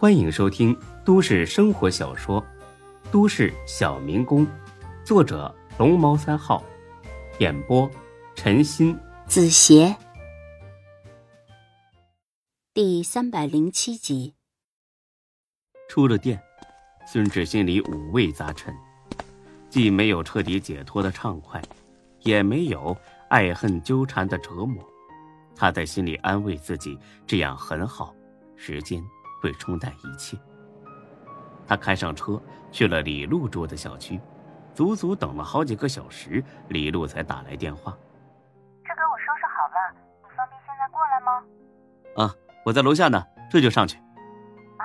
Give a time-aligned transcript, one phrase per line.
[0.00, 0.74] 欢迎收听
[1.04, 2.40] 都市生活小说
[3.12, 4.46] 《都市小民工》，
[5.04, 6.64] 作者龙猫三号，
[7.38, 7.86] 演播
[8.34, 9.94] 陈鑫、子邪，
[12.72, 14.36] 第三百零七集。
[15.86, 16.42] 出了店，
[17.06, 18.74] 孙志心里五味杂陈，
[19.68, 21.60] 既没有彻底解脱的畅快，
[22.20, 22.96] 也没有
[23.28, 24.82] 爱恨纠缠的折磨。
[25.54, 28.14] 他在心里安慰自己：这样很好，
[28.56, 29.04] 时间。
[29.40, 30.36] 会冲淡一切。
[31.66, 32.40] 他开上车
[32.72, 34.20] 去了李璐住的小区，
[34.74, 37.96] 足足等了好几个小时，李璐才打来电话
[38.84, 41.44] ：“这给，我收拾好了，你方便现在过来吗
[42.16, 42.34] ？”“啊，
[42.64, 43.96] 我在楼下呢，这就上去。
[44.78, 44.84] ”“啊，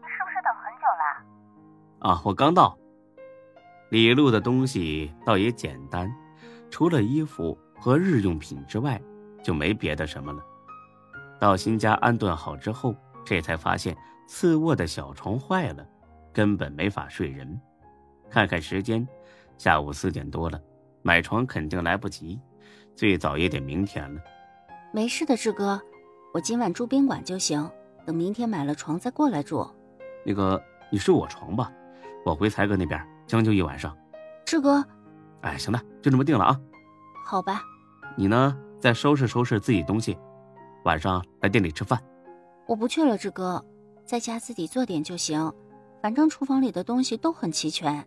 [0.00, 2.78] 你是不是等很久了？”“啊，我刚到。”
[3.90, 6.12] 李璐的东西倒也简单，
[6.70, 9.00] 除了衣服和日用品之外，
[9.42, 10.40] 就没别的什么了。
[11.40, 12.94] 到新家安顿好之后。
[13.24, 13.96] 这才发现
[14.26, 15.86] 次卧的小床坏了，
[16.32, 17.60] 根本没法睡人。
[18.30, 19.06] 看看时间，
[19.56, 20.60] 下午四点多了，
[21.02, 22.40] 买床肯定来不及，
[22.94, 24.20] 最早也得明天了。
[24.92, 25.80] 没事的，志哥，
[26.32, 27.70] 我今晚住宾馆就行，
[28.04, 29.66] 等明天买了床再过来住。
[30.24, 31.72] 那个，你睡我床吧，
[32.24, 33.96] 我回才哥那边将就一晚上。
[34.44, 34.84] 志哥，
[35.42, 36.60] 哎，行了，就这么定了啊。
[37.24, 37.62] 好吧。
[38.16, 40.16] 你呢，再收拾收拾自己东西，
[40.84, 42.00] 晚上来店里吃饭。
[42.66, 43.64] 我不去了，志哥，
[44.04, 45.52] 在家自己做点就行。
[46.00, 48.06] 反正厨房里的东西都很齐全。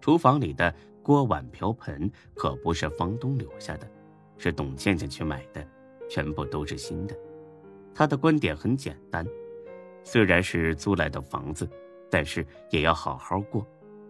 [0.00, 3.88] 厨房里的锅碗瓢盆可不是房东留下的，
[4.36, 5.64] 是董倩倩去买的，
[6.10, 7.16] 全部都是新的。
[7.94, 9.24] 她的观点很简单：
[10.02, 11.68] 虽然是租来的房子，
[12.10, 13.64] 但是也要好好过，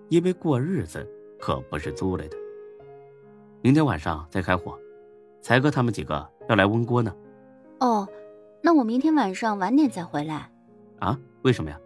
[0.08, 1.06] 因为过日子
[1.38, 2.36] 可不是租来的。
[3.60, 4.78] 明天晚上再开火，
[5.42, 7.14] 才哥他们几个要来温锅呢。
[7.80, 8.08] 哦。
[8.66, 10.50] 那我明天晚上晚点再回来，
[10.98, 11.20] 啊？
[11.42, 11.78] 为什么呀？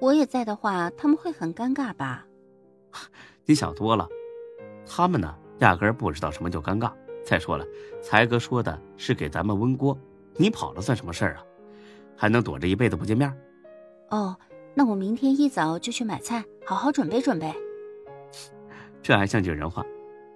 [0.00, 2.26] 我也在的话，他们会很尴尬吧？
[3.46, 4.08] 你想多了，
[4.84, 6.92] 他们呢，压根儿不知道什么叫尴尬。
[7.24, 7.64] 再说了，
[8.02, 9.96] 才哥说的是给咱们温锅，
[10.34, 11.44] 你跑了算什么事儿啊？
[12.16, 13.32] 还能躲着一辈子不见面？
[14.10, 14.36] 哦，
[14.74, 17.54] 那我明天一早就去买菜，好好准备准备。
[19.00, 19.86] 这还像句人话。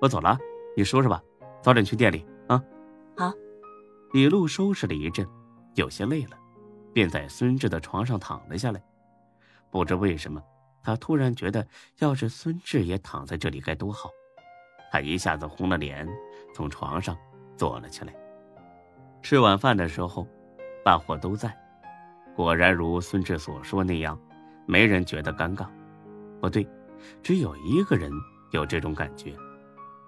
[0.01, 0.39] 我走了，
[0.77, 1.21] 你收拾吧，
[1.61, 2.63] 早点去店里啊。
[3.17, 3.33] 好。
[4.13, 5.27] 李璐收拾了一阵。
[5.75, 6.37] 有些累了，
[6.93, 8.83] 便在孙志的床上躺了下来。
[9.71, 10.43] 不知为什么，
[10.83, 11.67] 他突然觉得，
[11.99, 14.11] 要是孙志也躺在这里该多好。
[14.91, 16.07] 他一下子红了脸，
[16.55, 17.17] 从床上
[17.57, 18.15] 坐了起来。
[19.23, 20.29] 吃晚饭的时候，
[20.85, 21.57] 大伙都在，
[22.37, 24.21] 果然如孙志所说那样，
[24.67, 25.67] 没人觉得尴尬。
[26.41, 26.69] 不对，
[27.23, 28.11] 只有一个人
[28.51, 29.35] 有这种感觉，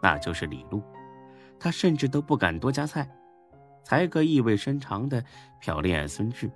[0.03, 0.83] 那就是李璐。
[1.59, 3.09] 他甚至都不敢多夹菜。
[3.85, 5.23] 才哥意味深长的
[5.63, 6.51] 瞟了眼孙志，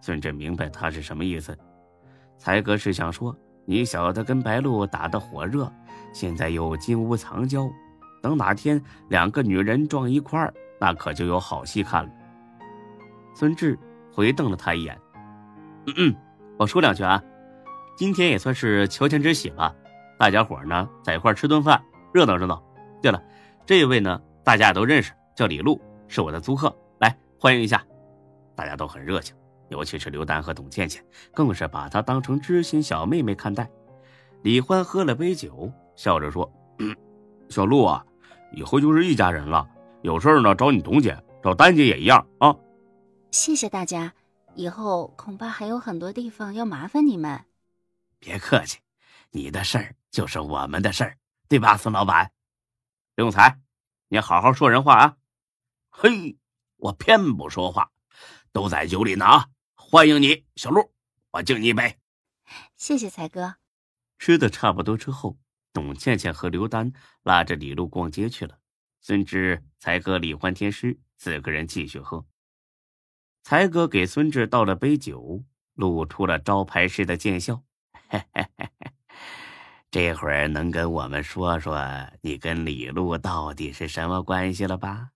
[0.00, 1.56] 孙志明白他是什么意思。
[2.38, 5.70] 才哥是想说，你小子跟白露打得火热，
[6.12, 7.70] 现在又金屋藏娇，
[8.22, 12.10] 等哪天两个女人撞一块儿，那可就有好戏看了。
[13.34, 13.78] 孙志
[14.12, 14.98] 回瞪了他一眼，
[15.86, 16.16] 嗯嗯，
[16.58, 17.22] 我说两句啊，
[17.96, 19.74] 今天也算是乔迁之喜吧，
[20.18, 21.80] 大家伙呢在一块吃顿饭，
[22.12, 22.62] 热闹热闹。
[23.02, 23.22] 对了，
[23.66, 25.80] 这位呢大家也都认识，叫李璐。
[26.12, 27.82] 是我的租客，来欢迎一下，
[28.54, 29.34] 大家都很热情，
[29.70, 31.02] 尤其是刘丹和董倩倩，
[31.32, 33.66] 更是把她当成知心小妹妹看待。
[34.42, 36.52] 李欢喝了杯酒，笑着说
[37.48, 38.04] ：“小陆啊，
[38.52, 39.66] 以后就是一家人了，
[40.02, 42.54] 有事呢找你董姐，找丹姐也一样啊。”
[43.32, 44.12] 谢谢大家，
[44.54, 47.40] 以后恐怕还有很多地方要麻烦你们。
[48.18, 48.80] 别客气，
[49.30, 51.16] 你的事儿就是我们的事儿，
[51.48, 52.32] 对吧，孙老板？
[53.16, 53.58] 刘永才，
[54.08, 55.16] 你好好说人话啊。
[55.94, 56.38] 嘿，
[56.78, 57.92] 我偏不说话，
[58.50, 59.46] 都在酒里呢啊！
[59.74, 60.90] 欢迎你，小陆，
[61.30, 61.98] 我敬你一杯。
[62.76, 63.56] 谢谢才哥。
[64.18, 65.38] 吃的差不多之后，
[65.70, 66.92] 董倩倩和刘丹
[67.22, 68.58] 拉着李璐逛街去了。
[69.02, 72.26] 孙志、才哥、李欢、天师四个人继续喝。
[73.42, 77.62] 才哥给孙志倒了杯酒，露出了招牌式的贱笑
[78.08, 78.92] ：“嘿嘿嘿嘿，
[79.90, 81.78] 这会儿能跟我们说说
[82.22, 85.10] 你跟李璐到底是什么关系了吧？”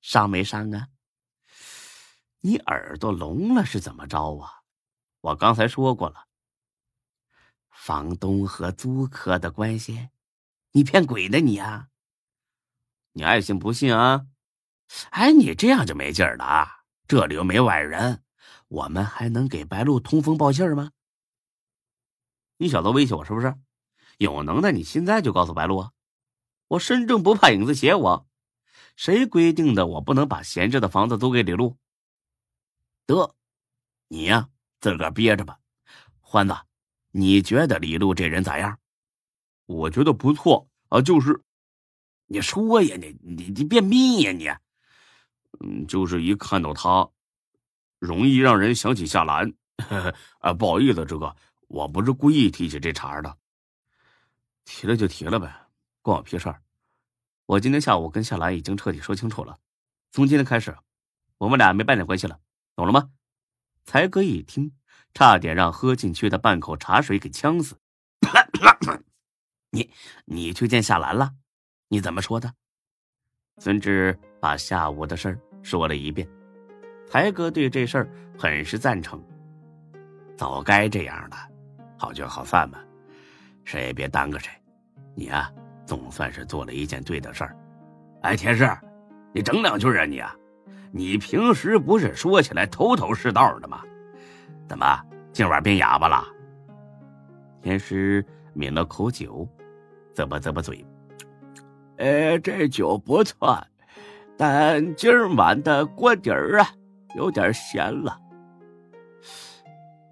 [0.00, 0.88] 伤没伤啊？
[2.40, 4.62] 你耳朵聋了是怎么着啊？
[5.20, 6.26] 我刚才说过了，
[7.70, 10.08] 房东和租客的关系，
[10.72, 11.88] 你骗鬼呢你啊！
[13.12, 14.26] 你爱信不信啊？
[15.10, 16.84] 哎，你这样就没劲儿了啊！
[17.06, 18.24] 这里又没外人，
[18.68, 20.92] 我们还能给白露通风报信吗？
[22.56, 23.54] 你小子威胁我是不是？
[24.16, 25.92] 有能耐你现在就告诉白露啊！
[26.68, 28.29] 我身正不怕影子斜，我。
[29.00, 29.86] 谁规定的？
[29.86, 31.74] 我不能把闲着的房子租给李璐。
[33.06, 33.34] 得，
[34.08, 35.58] 你呀，自个儿憋着吧。
[36.20, 36.54] 欢子，
[37.10, 38.78] 你觉得李璐这人咋样？
[39.64, 41.42] 我觉得不错啊，就是，
[42.26, 44.48] 你说呀，你你你便秘呀你。
[45.60, 47.08] 嗯，就是一看到他，
[47.98, 49.50] 容易让人想起夏兰。
[50.40, 51.34] 啊，不好意思，这个
[51.68, 53.34] 我不是故意提起这茬的。
[54.66, 55.50] 提了就提了呗，
[56.02, 56.62] 关我屁事儿。
[57.50, 59.58] 我今天下午跟夏兰已经彻底说清楚了，
[60.12, 60.72] 从今天开始，
[61.36, 62.38] 我们俩没半点关系了，
[62.76, 63.10] 懂了吗？
[63.82, 64.70] 才哥一听，
[65.14, 67.76] 差点让喝进去的半口茶水给呛死。
[69.72, 69.90] 你
[70.26, 71.32] 你去见夏兰了？
[71.88, 72.54] 你怎么说的？
[73.58, 76.28] 孙志把下午的事儿说了一遍。
[77.08, 78.08] 才哥对这事儿
[78.38, 79.20] 很是赞成，
[80.36, 81.36] 早该这样的，
[81.98, 82.78] 好聚好散嘛，
[83.64, 84.52] 谁也别耽搁谁。
[85.16, 85.52] 你呀。
[85.86, 87.56] 总算是做了一件对的事儿，
[88.22, 88.70] 哎，田氏，
[89.32, 90.34] 你整两句啊你啊！
[90.92, 93.82] 你平时不是说起来头头是道的吗？
[94.68, 94.84] 怎么
[95.32, 96.24] 今晚变哑巴了？
[97.62, 98.24] 田师
[98.54, 99.48] 抿了口酒，
[100.14, 100.84] 啧吧啧吧嘴，
[101.98, 103.62] 哎，这酒不错，
[104.36, 106.68] 但今晚的锅底儿啊
[107.14, 108.18] 有点咸了。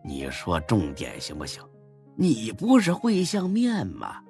[0.05, 1.63] 你说重点行不行？
[2.15, 4.23] 你不是会相面吗？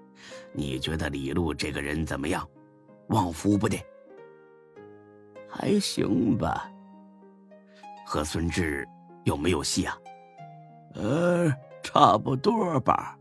[0.53, 2.47] 你觉得李璐这个人怎么样？
[3.09, 3.83] 旺夫不得？
[5.49, 6.71] 还行吧。
[8.07, 8.87] 和孙志
[9.25, 9.99] 有没有戏啊？
[10.95, 13.17] 呃，差不多吧。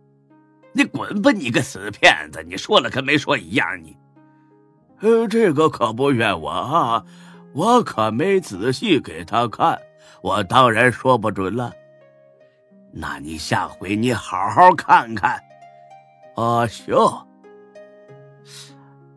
[0.71, 2.43] 你滚吧，你个死骗子！
[2.43, 3.67] 你说了跟没说一样。
[3.83, 3.97] 你，
[4.99, 7.05] 呃，这个可不怨我啊，
[7.53, 9.81] 我可没仔细给他看，
[10.21, 11.73] 我当然说不准了。
[12.91, 15.41] 那你下回你好好看看。
[16.37, 16.95] 啊，行。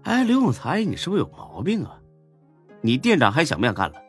[0.04, 2.00] 哎，刘永才，你是不是有毛病啊？
[2.80, 4.00] 你店长还想不想干了？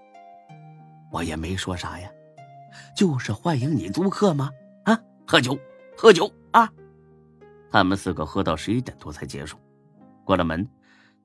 [1.12, 2.10] 我也没说啥呀，
[2.96, 4.50] 就是欢迎你租客吗？
[4.86, 4.98] 啊，
[5.28, 5.60] 喝酒，
[5.98, 6.72] 喝酒啊！
[7.70, 9.58] 他们四个喝到十一点多才结束。
[10.24, 10.66] 关了门，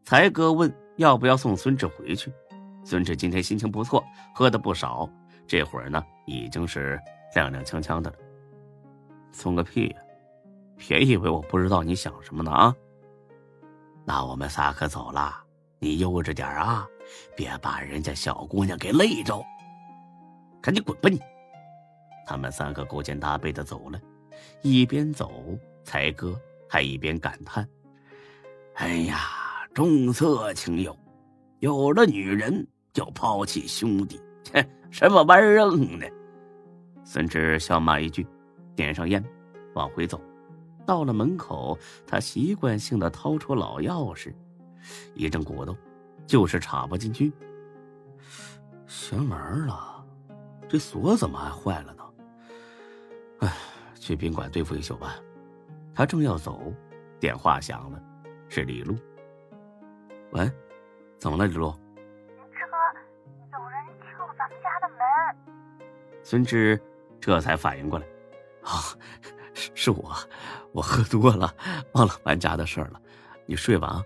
[0.03, 2.33] 才哥问要不要送孙志回去。
[2.85, 4.05] 孙志今天心情不错，
[4.35, 5.09] 喝的不少，
[5.47, 7.00] 这会儿呢已经是
[7.33, 8.17] 踉踉跄跄的了。
[9.31, 10.00] 送个屁呀！
[10.76, 12.75] 别以为我不知道你想什么呢啊！
[14.05, 15.43] 那我们仨可走了，
[15.78, 16.87] 你悠着点啊，
[17.34, 19.43] 别把人家小姑娘给累着。
[20.61, 21.20] 赶紧滚吧你！
[22.26, 24.00] 他们三个勾肩搭背的走了，
[24.62, 26.38] 一边走，才哥
[26.69, 27.67] 还一边感叹
[28.75, 29.19] ：“哎呀，
[29.73, 30.96] 重色轻友，
[31.61, 36.06] 有了女人就抛弃兄弟，切，什么玩意儿呢？”
[37.05, 38.26] 孙志笑骂一句，
[38.75, 39.25] 点上烟，
[39.75, 40.20] 往回走。
[40.87, 44.33] 到了门口，他习惯性的掏出老钥匙，
[45.15, 45.77] 一阵鼓动，
[46.27, 47.33] 就是插不进去。
[48.87, 50.06] 邪门了，
[50.69, 52.05] 这锁怎么还坏了呢？
[53.41, 53.53] 哎，
[53.97, 55.17] 去宾馆对付一宿吧。
[55.93, 56.73] 他正要走，
[57.19, 58.00] 电话响了，
[58.49, 58.97] 是李璐。
[60.31, 60.49] 喂，
[61.19, 61.71] 怎么了，李璐？
[62.53, 64.99] 志哥，有人敲咱们家的门。
[66.23, 66.81] 孙志
[67.21, 68.06] 这才反应过来，
[68.62, 68.71] 啊。
[69.75, 70.15] 是我，
[70.76, 71.55] 我喝多了，
[71.94, 73.00] 忘了搬家的事儿了。
[73.46, 74.02] 你睡吧。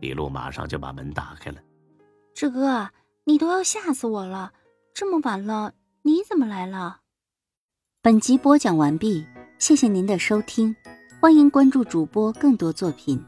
[0.00, 1.58] 李璐马上就把门打开了。
[2.34, 2.88] 志哥，
[3.24, 4.50] 你都要吓死我了！
[4.94, 7.00] 这么晚了，你怎么来了？
[8.00, 9.26] 本集播讲完毕，
[9.58, 10.74] 谢谢您的收听，
[11.20, 13.22] 欢迎关注主播更多作品。